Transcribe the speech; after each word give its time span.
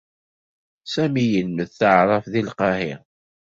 Sami 0.93 1.23
yelmed 1.25 1.69
taɛṛabt 1.79 2.27
deg 2.33 2.45
Lqahiṛa. 2.49 2.97